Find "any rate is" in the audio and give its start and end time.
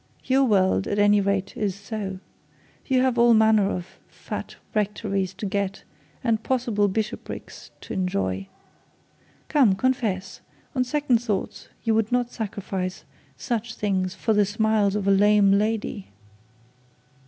0.97-1.75